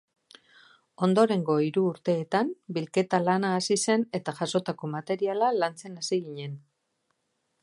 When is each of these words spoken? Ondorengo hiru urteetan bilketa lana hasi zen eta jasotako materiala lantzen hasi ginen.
Ondorengo 1.07 1.57
hiru 1.65 1.83
urteetan 1.89 2.49
bilketa 2.79 3.21
lana 3.27 3.53
hasi 3.61 3.79
zen 3.85 4.09
eta 4.21 4.37
jasotako 4.41 4.93
materiala 4.99 5.55
lantzen 5.63 6.03
hasi 6.03 6.25
ginen. 6.29 6.63